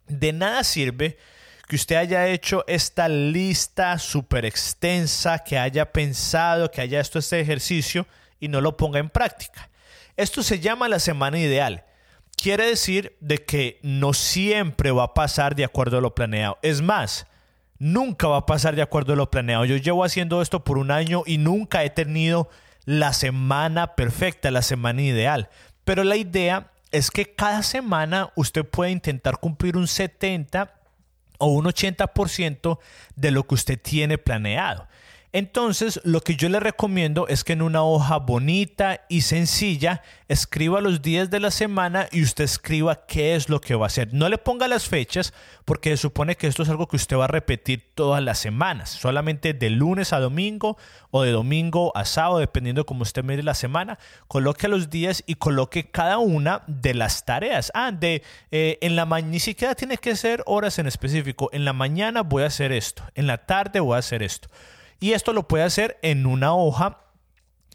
De 0.07 0.33
nada 0.33 0.65
sirve 0.65 1.19
que 1.69 1.77
usted 1.77 1.97
haya 1.97 2.27
hecho 2.29 2.65
esta 2.67 3.07
lista 3.07 3.99
súper 3.99 4.47
extensa, 4.47 5.41
que 5.41 5.59
haya 5.59 5.93
pensado, 5.93 6.71
que 6.71 6.81
haya 6.81 7.01
hecho 7.01 7.19
este 7.19 7.39
ejercicio 7.39 8.07
y 8.41 8.49
no 8.49 8.63
lo 8.63 8.79
ponga 8.79 8.99
en 8.99 9.11
práctica. 9.11 9.69
Esto 10.17 10.43
se 10.43 10.61
llama 10.61 10.89
la 10.89 10.99
semana 10.99 11.39
ideal. 11.39 11.85
Quiere 12.37 12.67
decir 12.67 13.17
de 13.21 13.45
que 13.45 13.81
no 13.83 14.13
siempre 14.13 14.91
va 14.91 15.05
a 15.05 15.15
pasar 15.15 15.55
de 15.57 15.65
acuerdo 15.65 15.99
a 15.99 16.01
lo 16.01 16.15
planeado. 16.15 16.59
Es 16.63 16.83
más, 16.83 17.27
nunca 17.79 18.29
va 18.29 18.39
a 18.39 18.47
pasar 18.47 18.77
de 18.77 18.83
acuerdo 18.83 19.13
a 19.13 19.17
lo 19.17 19.31
planeado. 19.31 19.65
Yo 19.65 19.77
llevo 19.77 20.05
haciendo 20.05 20.43
esto 20.43 20.63
por 20.63 20.79
un 20.79 20.91
año 20.91 21.23
y 21.27 21.39
nunca 21.39 21.85
he 21.85 21.91
tenido 21.91 22.49
la 22.85 23.13
semana 23.13 23.95
perfecta, 23.95 24.51
la 24.51 24.63
semana 24.63 25.03
ideal. 25.03 25.49
Pero 25.85 26.05
la 26.05 26.17
idea 26.17 26.71
es 26.93 27.11
que 27.11 27.35
cada 27.35 27.63
semana 27.63 28.31
usted 28.37 28.65
puede 28.65 28.91
intentar 28.91 29.39
cumplir 29.39 29.77
un 29.77 29.89
70 29.89 30.75
o 31.39 31.49
un 31.49 31.65
80% 31.65 32.79
de 33.17 33.31
lo 33.31 33.47
que 33.47 33.55
usted 33.55 33.81
tiene 33.81 34.19
planeado. 34.19 34.87
Entonces, 35.35 36.01
lo 36.05 36.21
que 36.21 36.37
yo 36.37 36.49
le 36.49 36.61
recomiendo 36.61 37.27
es 37.27 37.43
que 37.43 37.55
en 37.55 37.63
una 37.63 37.83
hoja 37.83 38.19
bonita 38.19 39.01
y 39.09 39.23
sencilla 39.23 40.01
escriba 40.29 40.81
los 40.81 41.03
días 41.03 41.29
de 41.29 41.41
la 41.41 41.51
semana 41.51 42.07
y 42.13 42.23
usted 42.23 42.45
escriba 42.45 43.05
qué 43.07 43.35
es 43.35 43.49
lo 43.49 43.61
que 43.61 43.75
va 43.75 43.87
a 43.87 43.89
hacer. 43.89 44.15
No 44.15 44.29
le 44.29 44.39
ponga 44.39 44.69
las 44.69 44.87
fechas 44.87 45.35
porque 45.65 45.91
se 45.91 45.97
supone 45.97 46.37
que 46.37 46.47
esto 46.47 46.63
es 46.63 46.69
algo 46.69 46.87
que 46.87 46.95
usted 46.95 47.17
va 47.17 47.25
a 47.25 47.27
repetir 47.27 47.85
todas 47.97 48.23
las 48.23 48.39
semanas, 48.39 48.91
solamente 48.91 49.55
de 49.55 49.71
lunes 49.71 50.13
a 50.13 50.21
domingo 50.21 50.79
o 51.11 51.25
de 51.25 51.33
domingo 51.33 51.91
a 51.97 52.05
sábado, 52.05 52.39
dependiendo 52.39 52.83
de 52.83 52.87
cómo 52.87 53.03
usted 53.03 53.25
mire 53.25 53.43
la 53.43 53.55
semana. 53.55 53.99
Coloque 54.29 54.69
los 54.69 54.89
días 54.89 55.25
y 55.27 55.35
coloque 55.35 55.91
cada 55.91 56.19
una 56.19 56.63
de 56.69 56.95
las 56.95 57.25
tareas. 57.25 57.73
Ah, 57.75 57.91
de 57.91 58.23
eh, 58.53 58.79
en 58.83 58.95
la 58.95 59.05
mañana, 59.05 59.33
ni 59.33 59.41
siquiera 59.41 59.75
tiene 59.75 59.99
que 59.99 60.15
ser 60.15 60.45
horas 60.47 60.79
en 60.79 60.87
específico. 60.87 61.51
En 61.53 61.65
la 61.65 61.73
mañana 61.73 62.23
voy 62.23 62.45
a 62.45 62.47
hacer 62.47 62.71
esto, 62.71 63.03
en 63.17 63.27
la 63.27 63.39
tarde 63.39 63.81
voy 63.81 63.97
a 63.97 63.99
hacer 63.99 64.23
esto. 64.23 64.49
Y 65.01 65.13
esto 65.13 65.33
lo 65.33 65.49
puede 65.49 65.65
hacer 65.65 65.99
en 66.03 66.27
una 66.27 66.55
hoja 66.55 67.05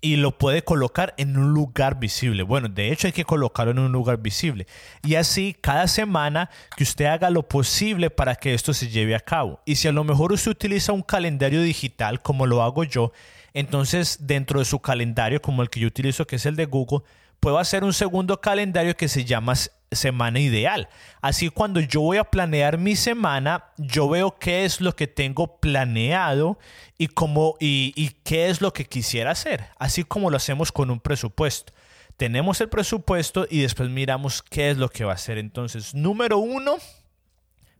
y 0.01 0.15
lo 0.15 0.37
puede 0.37 0.63
colocar 0.63 1.13
en 1.17 1.37
un 1.37 1.53
lugar 1.53 1.99
visible. 1.99 2.43
Bueno, 2.43 2.69
de 2.69 2.91
hecho 2.91 3.07
hay 3.07 3.13
que 3.13 3.25
colocarlo 3.25 3.71
en 3.71 3.79
un 3.79 3.91
lugar 3.91 4.21
visible. 4.21 4.65
Y 5.03 5.15
así 5.15 5.55
cada 5.59 5.87
semana 5.87 6.49
que 6.75 6.83
usted 6.83 7.05
haga 7.05 7.29
lo 7.29 7.47
posible 7.47 8.09
para 8.09 8.35
que 8.35 8.53
esto 8.53 8.73
se 8.73 8.87
lleve 8.87 9.15
a 9.15 9.19
cabo. 9.19 9.61
Y 9.65 9.75
si 9.75 9.87
a 9.87 9.91
lo 9.91 10.03
mejor 10.03 10.31
usted 10.31 10.51
utiliza 10.51 10.93
un 10.93 11.01
calendario 11.01 11.61
digital 11.61 12.21
como 12.21 12.45
lo 12.45 12.63
hago 12.63 12.83
yo, 12.83 13.11
entonces 13.53 14.19
dentro 14.21 14.59
de 14.59 14.65
su 14.65 14.79
calendario 14.79 15.41
como 15.41 15.61
el 15.61 15.69
que 15.69 15.79
yo 15.79 15.87
utilizo 15.87 16.25
que 16.25 16.37
es 16.37 16.45
el 16.45 16.55
de 16.55 16.65
Google, 16.65 17.03
puedo 17.39 17.57
hacer 17.57 17.83
un 17.83 17.93
segundo 17.93 18.39
calendario 18.39 18.95
que 18.95 19.07
se 19.07 19.25
llama 19.25 19.53
semana 19.91 20.39
ideal. 20.39 20.89
Así 21.21 21.49
cuando 21.49 21.79
yo 21.79 22.01
voy 22.01 22.17
a 22.17 22.23
planear 22.23 22.77
mi 22.77 22.95
semana, 22.95 23.65
yo 23.77 24.09
veo 24.09 24.37
qué 24.37 24.65
es 24.65 24.81
lo 24.81 24.95
que 24.95 25.07
tengo 25.07 25.59
planeado 25.59 26.59
y, 26.97 27.07
cómo, 27.07 27.55
y, 27.59 28.09
qué 28.23 28.49
es 28.49 28.61
lo 28.61 28.73
que 28.73 28.85
quisiera 28.85 29.31
hacer. 29.31 29.65
Así 29.77 30.03
como 30.03 30.29
lo 30.29 30.37
hacemos 30.37 30.71
con 30.71 30.91
un 30.91 30.99
presupuesto. 30.99 31.73
Tenemos 32.17 32.59
el 32.61 32.69
presupuesto 32.69 33.47
y 33.49 33.61
después 33.61 33.89
miramos 33.89 34.43
qué 34.43 34.69
es 34.71 34.77
lo 34.77 34.89
que 34.89 35.05
va 35.05 35.13
a 35.13 35.15
hacer. 35.15 35.37
Entonces, 35.37 35.95
número 35.95 36.37
uno, 36.37 36.75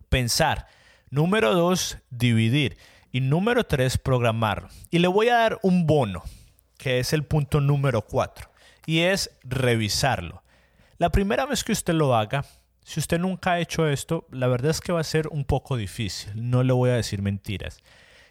pensar. 0.07 0.67
Número 1.09 1.53
dos, 1.53 1.97
dividir. 2.09 2.77
Y 3.11 3.21
número 3.21 3.65
tres, 3.65 3.97
programar. 3.97 4.69
Y 4.91 4.99
le 4.99 5.07
voy 5.07 5.29
a 5.29 5.37
dar 5.37 5.59
un 5.63 5.87
bono, 5.87 6.23
que 6.77 6.99
es 6.99 7.13
el 7.13 7.23
punto 7.23 7.59
número 7.59 8.03
cuatro. 8.03 8.49
Y 8.85 8.99
es 8.99 9.31
revisarlo. 9.43 10.43
La 10.99 11.11
primera 11.11 11.45
vez 11.45 11.63
que 11.63 11.71
usted 11.71 11.93
lo 11.93 12.13
haga, 12.13 12.43
si 12.83 12.99
usted 12.99 13.19
nunca 13.19 13.53
ha 13.53 13.59
hecho 13.61 13.87
esto, 13.87 14.27
la 14.31 14.47
verdad 14.47 14.71
es 14.71 14.81
que 14.81 14.91
va 14.91 14.99
a 14.99 15.05
ser 15.05 15.29
un 15.29 15.45
poco 15.45 15.77
difícil, 15.77 16.33
no 16.35 16.61
le 16.61 16.73
voy 16.73 16.89
a 16.89 16.95
decir 16.95 17.21
mentiras. 17.21 17.77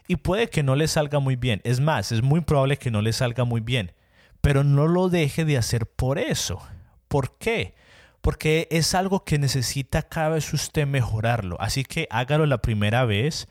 Y 0.06 0.16
puede 0.16 0.50
que 0.50 0.62
no 0.62 0.76
le 0.76 0.87
salga 0.87 1.18
muy 1.18 1.34
bien, 1.34 1.62
es 1.64 1.80
más, 1.80 2.12
es 2.12 2.20
muy 2.20 2.42
probable 2.42 2.76
que 2.76 2.90
no 2.90 3.00
le 3.00 3.14
salga 3.14 3.44
muy 3.44 3.62
bien, 3.62 3.92
pero 4.42 4.64
no 4.64 4.87
lo 4.87 5.08
deje 5.08 5.46
de 5.46 5.56
hacer 5.56 5.87
por 5.87 6.18
eso. 6.18 6.60
¿Por 7.08 7.38
qué? 7.38 7.75
Porque 8.20 8.68
es 8.70 8.94
algo 8.94 9.25
que 9.25 9.38
necesita 9.38 10.02
cada 10.02 10.28
vez 10.28 10.52
usted 10.52 10.87
mejorarlo, 10.87 11.58
así 11.60 11.84
que 11.84 12.06
hágalo 12.10 12.44
la 12.44 12.60
primera 12.60 13.06
vez, 13.06 13.48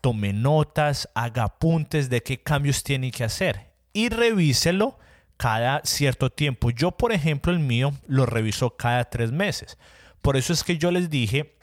tome 0.00 0.32
notas, 0.32 1.08
haga 1.16 1.42
apuntes 1.42 2.10
de 2.10 2.22
qué 2.22 2.40
cambios 2.40 2.84
tiene 2.84 3.10
que 3.10 3.24
hacer 3.24 3.72
y 3.92 4.08
revíselo 4.08 5.00
cada 5.36 5.80
cierto 5.84 6.30
tiempo. 6.30 6.70
Yo, 6.70 6.92
por 6.92 7.12
ejemplo, 7.12 7.52
el 7.52 7.58
mío 7.58 7.92
lo 8.06 8.26
reviso 8.26 8.76
cada 8.76 9.04
tres 9.04 9.32
meses. 9.32 9.78
Por 10.20 10.36
eso 10.36 10.52
es 10.52 10.62
que 10.64 10.78
yo 10.78 10.90
les 10.90 11.10
dije 11.10 11.56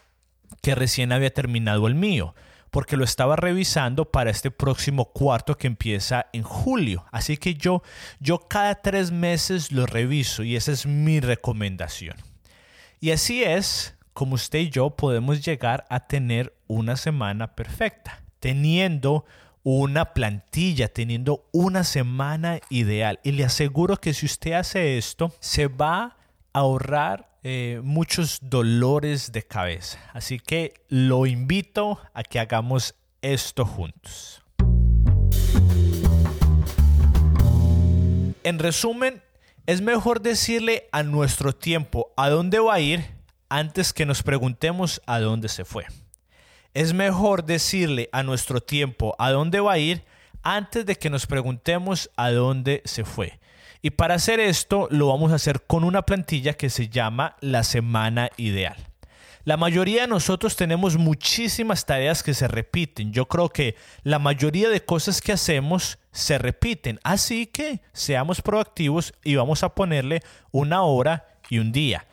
que 0.62 0.74
recién 0.74 1.12
había 1.12 1.32
terminado 1.32 1.86
el 1.86 1.94
mío, 1.94 2.34
porque 2.70 2.96
lo 2.96 3.04
estaba 3.04 3.36
revisando 3.36 4.10
para 4.10 4.30
este 4.30 4.50
próximo 4.50 5.06
cuarto 5.06 5.56
que 5.56 5.66
empieza 5.66 6.26
en 6.32 6.42
julio. 6.42 7.04
Así 7.10 7.36
que 7.36 7.54
yo, 7.54 7.82
yo 8.20 8.38
cada 8.38 8.76
tres 8.76 9.10
meses 9.10 9.72
lo 9.72 9.86
reviso 9.86 10.42
y 10.42 10.56
esa 10.56 10.72
es 10.72 10.86
mi 10.86 11.20
recomendación. 11.20 12.16
Y 13.00 13.12
así 13.12 13.42
es 13.42 13.96
como 14.12 14.34
usted 14.34 14.58
y 14.58 14.70
yo 14.70 14.90
podemos 14.90 15.44
llegar 15.44 15.86
a 15.88 16.06
tener 16.06 16.54
una 16.66 16.96
semana 16.96 17.54
perfecta, 17.54 18.22
teniendo 18.40 19.24
una 19.62 20.14
plantilla, 20.14 20.88
teniendo 20.88 21.46
una 21.52 21.84
semana 21.84 22.60
ideal. 22.70 23.20
Y 23.22 23.32
le 23.32 23.44
aseguro 23.44 23.96
que 23.96 24.14
si 24.14 24.26
usted 24.26 24.52
hace 24.52 24.98
esto, 24.98 25.32
se 25.40 25.66
va 25.66 26.02
a 26.02 26.16
ahorrar 26.52 27.38
eh, 27.42 27.80
muchos 27.82 28.38
dolores 28.42 29.32
de 29.32 29.42
cabeza. 29.42 29.98
Así 30.12 30.38
que 30.38 30.74
lo 30.88 31.26
invito 31.26 32.00
a 32.14 32.22
que 32.22 32.38
hagamos 32.38 32.94
esto 33.22 33.64
juntos. 33.64 34.42
En 38.42 38.58
resumen, 38.58 39.22
es 39.66 39.82
mejor 39.82 40.22
decirle 40.22 40.88
a 40.92 41.02
nuestro 41.02 41.54
tiempo 41.54 42.12
a 42.16 42.30
dónde 42.30 42.58
va 42.58 42.74
a 42.74 42.80
ir 42.80 43.04
antes 43.48 43.92
que 43.92 44.06
nos 44.06 44.22
preguntemos 44.22 45.02
a 45.06 45.20
dónde 45.20 45.48
se 45.48 45.64
fue 45.64 45.86
es 46.74 46.92
mejor 46.92 47.44
decirle 47.44 48.08
a 48.12 48.22
nuestro 48.22 48.60
tiempo 48.60 49.14
a 49.18 49.30
dónde 49.30 49.60
va 49.60 49.72
a 49.72 49.78
ir 49.78 50.04
antes 50.42 50.86
de 50.86 50.96
que 50.96 51.10
nos 51.10 51.26
preguntemos 51.26 52.10
a 52.16 52.30
dónde 52.30 52.82
se 52.84 53.04
fue. 53.04 53.40
Y 53.82 53.90
para 53.90 54.14
hacer 54.14 54.40
esto 54.40 54.88
lo 54.90 55.08
vamos 55.08 55.32
a 55.32 55.36
hacer 55.36 55.62
con 55.62 55.84
una 55.84 56.02
plantilla 56.02 56.54
que 56.54 56.70
se 56.70 56.88
llama 56.88 57.36
la 57.40 57.64
semana 57.64 58.30
ideal. 58.36 58.76
La 59.44 59.56
mayoría 59.56 60.02
de 60.02 60.08
nosotros 60.08 60.54
tenemos 60.54 60.98
muchísimas 60.98 61.86
tareas 61.86 62.22
que 62.22 62.34
se 62.34 62.46
repiten. 62.46 63.10
Yo 63.12 63.26
creo 63.26 63.48
que 63.48 63.74
la 64.02 64.18
mayoría 64.18 64.68
de 64.68 64.84
cosas 64.84 65.22
que 65.22 65.32
hacemos 65.32 65.98
se 66.12 66.36
repiten. 66.36 67.00
Así 67.02 67.46
que 67.46 67.80
seamos 67.92 68.42
proactivos 68.42 69.14
y 69.24 69.36
vamos 69.36 69.62
a 69.62 69.74
ponerle 69.74 70.20
una 70.50 70.82
hora 70.82 71.26
y 71.48 71.58
un 71.58 71.72
día. 71.72 72.06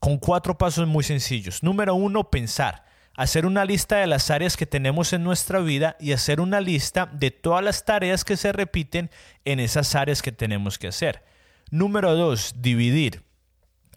Con 0.00 0.18
cuatro 0.18 0.58
pasos 0.58 0.86
muy 0.86 1.02
sencillos. 1.02 1.62
Número 1.62 1.94
uno, 1.94 2.30
pensar 2.30 2.85
hacer 3.16 3.46
una 3.46 3.64
lista 3.64 3.96
de 3.96 4.06
las 4.06 4.30
áreas 4.30 4.56
que 4.56 4.66
tenemos 4.66 5.12
en 5.12 5.24
nuestra 5.24 5.58
vida 5.60 5.96
y 5.98 6.12
hacer 6.12 6.40
una 6.40 6.60
lista 6.60 7.06
de 7.06 7.30
todas 7.30 7.64
las 7.64 7.84
tareas 7.84 8.24
que 8.24 8.36
se 8.36 8.52
repiten 8.52 9.10
en 9.44 9.58
esas 9.58 9.94
áreas 9.94 10.22
que 10.22 10.32
tenemos 10.32 10.78
que 10.78 10.88
hacer. 10.88 11.24
Número 11.70 12.14
dos, 12.14 12.54
dividir. 12.58 13.24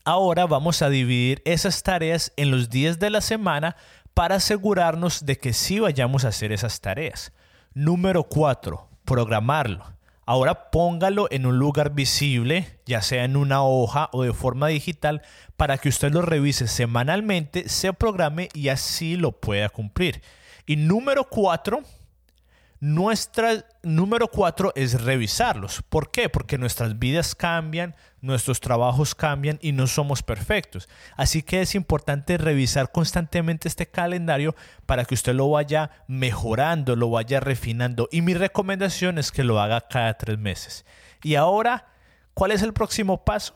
Ahora 0.05 0.47
vamos 0.47 0.81
a 0.81 0.89
dividir 0.89 1.41
esas 1.45 1.83
tareas 1.83 2.33
en 2.37 2.49
los 2.49 2.69
días 2.69 2.97
de 2.97 3.09
la 3.09 3.21
semana 3.21 3.75
para 4.13 4.35
asegurarnos 4.35 5.25
de 5.25 5.37
que 5.37 5.53
sí 5.53 5.79
vayamos 5.79 6.25
a 6.25 6.29
hacer 6.29 6.51
esas 6.51 6.81
tareas. 6.81 7.31
Número 7.73 8.23
cuatro, 8.23 8.89
programarlo. 9.05 9.98
Ahora 10.29 10.69
póngalo 10.69 11.27
en 11.31 11.47
un 11.47 11.57
lugar 11.57 11.95
visible, 11.95 12.67
ya 12.85 13.01
sea 13.01 13.23
en 13.23 13.35
una 13.35 13.63
hoja 13.63 14.09
o 14.11 14.21
de 14.21 14.31
forma 14.31 14.67
digital, 14.67 15.23
para 15.57 15.79
que 15.79 15.89
usted 15.89 16.11
lo 16.11 16.21
revise 16.21 16.67
semanalmente, 16.67 17.67
se 17.67 17.93
programe 17.93 18.49
y 18.53 18.67
así 18.67 19.15
lo 19.15 19.31
pueda 19.31 19.69
cumplir. 19.69 20.21
Y 20.67 20.75
número 20.75 21.23
cuatro, 21.23 21.81
Nuestra 22.81 23.65
número 23.83 24.29
cuatro 24.29 24.71
es 24.73 25.01
revisarlos. 25.01 25.83
¿Por 25.89 26.11
qué? 26.11 26.29
Porque 26.29 26.57
nuestras 26.57 26.97
vidas 26.97 27.35
cambian, 27.35 27.93
nuestros 28.21 28.61
trabajos 28.61 29.15
cambian 29.15 29.59
y 29.61 29.73
no 29.73 29.85
somos 29.85 30.23
perfectos. 30.23 30.87
Así 31.17 31.43
que 31.43 31.61
es 31.61 31.75
importante 31.75 32.37
revisar 32.37 32.93
constantemente 32.93 33.67
este 33.67 33.85
calendario 33.85 34.55
para 34.85 35.03
que 35.03 35.13
usted 35.13 35.33
lo 35.33 35.49
vaya 35.49 35.91
mejorando, 36.07 36.95
lo 36.95 37.09
vaya 37.09 37.41
refinando. 37.41 38.07
Y 38.13 38.21
mi 38.21 38.33
recomendación 38.33 39.17
es 39.17 39.33
que 39.33 39.43
lo 39.43 39.59
haga 39.59 39.81
cada 39.81 40.13
tres 40.17 40.39
meses. 40.39 40.85
Y 41.21 41.35
ahora, 41.35 41.85
¿cuál 42.33 42.51
es 42.51 42.61
el 42.61 42.71
próximo 42.71 43.25
paso? 43.25 43.55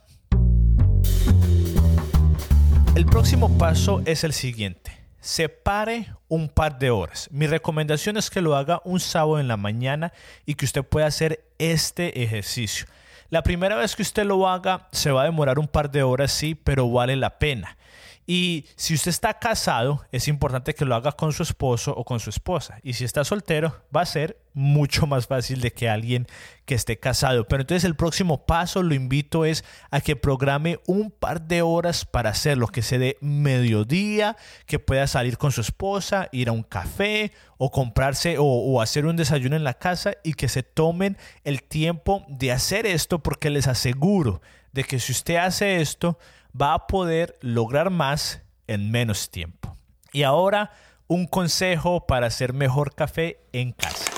El 2.94 3.06
próximo 3.06 3.58
paso 3.58 4.02
es 4.06 4.26
el 4.26 4.34
siguiente 4.34 5.03
separe 5.24 6.14
un 6.28 6.50
par 6.50 6.78
de 6.78 6.92
horas. 6.92 7.30
Mi 7.32 7.48
recomendación 7.48 8.18
es 8.18 8.30
que 8.30 8.42
lo 8.42 8.56
haga 8.56 8.82
un 8.84 9.00
sábado 9.00 9.40
en 9.40 9.48
la 9.48 9.56
mañana 9.56 10.12
y 10.46 10.56
que 10.56 10.66
usted 10.66 10.84
pueda 10.84 11.08
hacer 11.08 11.46
este 11.58 12.22
ejercicio. 12.22 12.88
La 13.30 13.42
primera 13.42 13.78
vez 13.78 13.96
que 13.96 14.02
usted 14.02 14.26
lo 14.26 14.48
haga 14.48 14.90
se 14.92 15.12
va 15.12 15.22
a 15.22 15.26
demorar 15.26 15.60
un 15.60 15.68
par 15.68 15.90
de 15.90 16.04
horas, 16.04 16.32
sí, 16.32 16.56
pero 16.56 16.92
vale 16.92 17.16
la 17.16 17.40
pena. 17.40 17.78
Y 18.26 18.66
si 18.76 18.94
usted 18.94 19.10
está 19.10 19.38
casado, 19.38 20.06
es 20.12 20.28
importante 20.28 20.74
que 20.74 20.86
lo 20.86 20.96
haga 20.96 21.12
con 21.12 21.34
su 21.34 21.44
esposo 21.44 21.94
o 21.96 22.06
con 22.06 22.20
su 22.20 22.30
esposa. 22.30 22.80
Y 22.82 22.94
si 22.94 23.04
está 23.04 23.26
soltero, 23.26 23.84
va 23.96 24.02
a 24.02 24.06
ser 24.06 24.38
mucho 24.54 25.08
más 25.08 25.28
fácil 25.28 25.60
de 25.60 25.74
que 25.74 25.90
alguien 25.90 26.28
que 26.66 26.76
esté 26.76 27.00
casado. 27.00 27.48
Pero 27.48 27.62
entonces 27.62 27.84
el 27.84 27.96
próximo 27.96 28.46
paso 28.46 28.82
lo 28.82 28.94
invito 28.94 29.44
es 29.44 29.66
a 29.92 30.00
que 30.00 30.16
programe 30.16 30.80
un 30.86 31.12
par 31.12 31.42
de 31.42 31.62
horas 31.62 32.06
para 32.06 32.30
hacerlo, 32.30 32.68
que 32.68 32.82
se 32.82 32.98
dé 32.98 33.18
mediodía, 33.20 34.38
que 34.68 34.80
pueda 34.80 35.08
salir 35.08 35.38
con 35.38 35.52
su 35.52 35.60
esposa, 35.60 36.30
ir 36.32 36.48
a 36.48 36.54
un 36.54 36.64
café 36.64 37.34
o 37.58 37.72
comprarse 37.72 38.38
o, 38.38 38.46
o 38.46 38.82
hacer 38.82 39.06
un 39.06 39.18
desayuno 39.18 39.58
en 39.58 39.66
la 39.66 39.74
casa 39.74 40.14
y 40.24 40.36
que 40.36 40.48
se 40.48 40.64
tomen 40.64 41.18
el 41.44 41.64
tiempo 41.64 42.26
de 42.30 42.54
hacer 42.54 42.86
esto 42.86 43.20
porque 43.20 43.50
les 43.50 43.68
aseguro 43.68 44.42
de 44.72 44.84
que 44.84 45.00
si 45.00 45.12
usted 45.12 45.36
hace 45.36 45.82
esto, 45.82 46.18
va 46.60 46.74
a 46.74 46.88
poder 46.88 47.38
lograr 47.42 47.90
más 47.90 48.42
en 48.68 48.92
menos 48.92 49.30
tiempo. 49.30 49.78
Y 50.12 50.24
ahora 50.24 50.72
un 51.08 51.28
consejo 51.28 52.06
para 52.06 52.28
hacer 52.28 52.54
mejor 52.54 52.96
café 52.96 53.40
en 53.52 53.72
casa. 53.72 54.14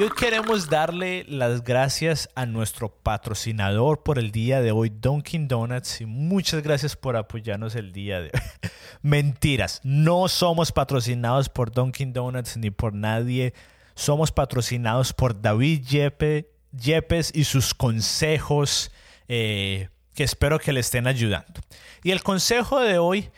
hoy 0.00 0.10
queremos 0.10 0.70
darle 0.70 1.24
las 1.26 1.64
gracias 1.64 2.28
a 2.36 2.46
nuestro 2.46 2.88
patrocinador 2.88 4.04
por 4.04 4.20
el 4.20 4.30
día 4.30 4.60
de 4.60 4.70
hoy, 4.70 4.90
Dunkin' 4.90 5.48
Donuts, 5.48 6.02
y 6.02 6.06
muchas 6.06 6.62
gracias 6.62 6.94
por 6.94 7.16
apoyarnos 7.16 7.74
el 7.74 7.90
día 7.90 8.20
de 8.20 8.30
hoy. 8.32 8.70
Mentiras, 9.02 9.80
no 9.82 10.28
somos 10.28 10.70
patrocinados 10.70 11.48
por 11.48 11.72
Dunkin' 11.72 12.12
Donuts 12.12 12.56
ni 12.58 12.70
por 12.70 12.94
nadie. 12.94 13.54
Somos 13.96 14.30
patrocinados 14.30 15.12
por 15.12 15.40
David 15.40 15.84
Yepe, 15.84 16.48
Yepes 16.78 17.32
y 17.34 17.44
sus 17.44 17.74
consejos 17.74 18.90
eh, 19.28 19.88
que 20.14 20.24
espero 20.24 20.58
que 20.58 20.72
le 20.72 20.80
estén 20.80 21.06
ayudando. 21.06 21.60
Y 22.02 22.10
el 22.10 22.22
consejo 22.22 22.80
de 22.80 22.98
hoy 22.98 23.30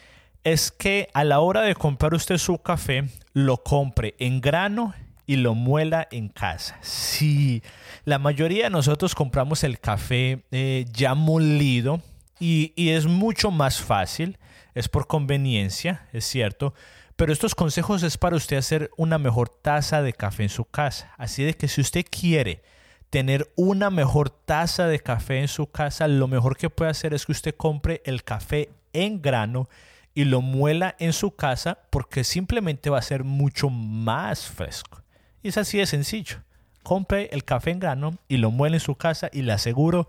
es 0.45 0.71
que 0.71 1.09
a 1.13 1.25
la 1.25 1.41
hora 1.41 1.63
de 1.63 1.75
comprar 1.75 2.15
usted 2.15 2.39
su 2.39 2.59
café, 2.59 3.09
lo 3.33 3.63
compre 3.63 4.15
en 4.19 4.41
grano 4.41 4.95
y 5.27 5.37
lo 5.37 5.55
muela 5.55 6.09
en 6.11 6.29
casa. 6.29 6.79
Sí, 6.81 7.63
la 8.05 8.19
mayoría 8.19 8.65
de 8.65 8.71
nosotros 8.71 9.15
compramos 9.15 9.63
el 9.65 9.79
café 9.79 10.45
eh, 10.51 10.87
ya 10.93 11.15
molido 11.15 12.01
y, 12.39 12.73
y 12.75 12.91
es 12.91 13.07
mucho 13.07 13.51
más 13.51 13.81
fácil, 13.81 14.39
es 14.75 14.89
por 14.89 15.07
conveniencia, 15.07 16.09
es 16.13 16.25
cierto, 16.25 16.75
pero 17.17 17.33
estos 17.33 17.55
consejos 17.55 18.03
es 18.03 18.17
para 18.17 18.37
usted 18.37 18.57
hacer 18.57 18.91
una 18.97 19.19
mejor 19.19 19.51
taza 19.51 20.01
de 20.01 20.15
café 20.15 20.45
en 20.45 20.49
su 20.49 20.65
casa. 20.65 21.13
Así 21.19 21.45
de 21.45 21.55
que 21.55 21.69
si 21.69 21.83
usted 21.83 22.07
quiere 22.11 22.63
tener 23.11 23.53
una 23.57 23.91
mejor 23.91 24.31
taza 24.31 24.87
de 24.87 25.01
café 25.01 25.41
en 25.41 25.49
su 25.49 25.67
casa, 25.67 26.09
lo 26.09 26.29
mejor 26.29 26.57
que 26.57 26.71
puede 26.71 26.93
hacer 26.93 27.13
es 27.13 27.27
que 27.27 27.33
usted 27.33 27.55
compre 27.57 28.01
el 28.05 28.23
café 28.23 28.71
en 28.93 29.21
grano 29.21 29.69
y 30.15 30.25
lo 30.25 30.41
muela 30.41 30.95
en 30.99 31.13
su 31.13 31.35
casa 31.35 31.79
porque 31.91 32.25
simplemente 32.25 32.89
va 32.89 32.99
a 32.99 33.03
ser 33.03 33.25
mucho 33.25 33.69
más 33.69 34.47
fresco. 34.47 35.03
Y 35.43 35.49
es 35.49 35.59
así 35.59 35.79
de 35.79 35.87
sencillo. 35.87 36.39
Compre 36.83 37.29
el 37.33 37.45
café 37.45 37.71
en 37.71 37.81
grano 37.81 38.17
y 38.29 38.39
lo 38.39 38.51
muele 38.51 38.77
en 38.77 38.81
su 38.81 38.95
casa 38.95 39.29
y 39.33 39.43
le 39.43 39.53
aseguro 39.53 40.09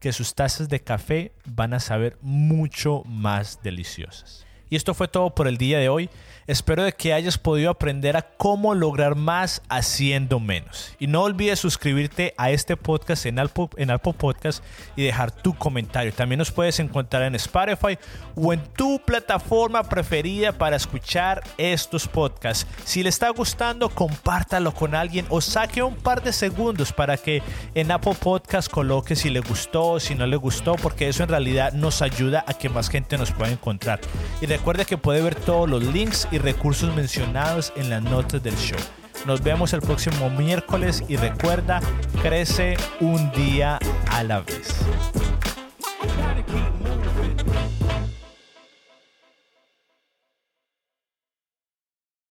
que 0.00 0.12
sus 0.12 0.34
tazas 0.34 0.68
de 0.68 0.80
café 0.80 1.32
van 1.44 1.74
a 1.74 1.80
saber 1.80 2.16
mucho 2.22 3.02
más 3.04 3.62
deliciosas. 3.62 4.46
Y 4.70 4.76
esto 4.76 4.94
fue 4.94 5.08
todo 5.08 5.34
por 5.34 5.48
el 5.48 5.58
día 5.58 5.78
de 5.78 5.88
hoy. 5.88 6.08
Espero 6.46 6.82
de 6.82 6.92
que 6.92 7.12
hayas 7.12 7.38
podido 7.38 7.70
aprender 7.70 8.16
a 8.16 8.22
cómo 8.22 8.74
lograr 8.74 9.14
más 9.14 9.62
haciendo 9.68 10.40
menos. 10.40 10.96
Y 10.98 11.06
no 11.06 11.22
olvides 11.22 11.60
suscribirte 11.60 12.34
a 12.36 12.50
este 12.50 12.76
podcast 12.76 13.26
en 13.26 13.38
Apple, 13.38 13.68
en 13.76 13.90
Podcast 13.98 14.64
y 14.96 15.04
dejar 15.04 15.30
tu 15.30 15.54
comentario. 15.54 16.12
También 16.12 16.38
nos 16.38 16.50
puedes 16.50 16.80
encontrar 16.80 17.22
en 17.22 17.34
Spotify 17.36 17.98
o 18.34 18.52
en 18.52 18.60
tu 18.74 19.00
plataforma 19.04 19.84
preferida 19.84 20.52
para 20.52 20.76
escuchar 20.76 21.42
estos 21.58 22.08
podcasts. 22.08 22.66
Si 22.84 23.02
le 23.02 23.10
está 23.10 23.28
gustando, 23.30 23.88
compártalo 23.88 24.72
con 24.72 24.94
alguien 24.94 25.26
o 25.28 25.40
saque 25.40 25.82
un 25.82 25.94
par 25.94 26.22
de 26.22 26.32
segundos 26.32 26.92
para 26.92 27.16
que 27.16 27.42
en 27.74 27.90
Apple 27.90 28.16
Podcast 28.18 28.70
coloque 28.70 29.14
si 29.14 29.30
le 29.30 29.40
gustó, 29.40 30.00
si 30.00 30.14
no 30.14 30.26
le 30.26 30.36
gustó, 30.36 30.74
porque 30.76 31.08
eso 31.08 31.22
en 31.22 31.28
realidad 31.28 31.72
nos 31.72 32.02
ayuda 32.02 32.44
a 32.46 32.54
que 32.54 32.68
más 32.68 32.88
gente 32.88 33.18
nos 33.18 33.30
pueda 33.30 33.52
encontrar. 33.52 34.00
Y 34.40 34.46
recuerde 34.60 34.84
que 34.84 34.98
puede 34.98 35.22
ver 35.22 35.34
todos 35.34 35.70
los 35.70 35.82
links 35.82 36.28
y 36.30 36.36
recursos 36.36 36.94
mencionados 36.94 37.72
en 37.76 37.88
las 37.88 38.02
notas 38.02 38.42
del 38.42 38.54
show. 38.56 38.78
Nos 39.24 39.42
vemos 39.42 39.72
el 39.72 39.80
próximo 39.80 40.28
miércoles 40.28 41.02
y 41.08 41.16
recuerda, 41.16 41.80
crece 42.22 42.76
un 43.00 43.32
día 43.32 43.78
a 44.10 44.22
la 44.22 44.40
vez. 44.40 44.76